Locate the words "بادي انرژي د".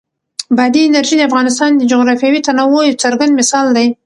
0.57-1.21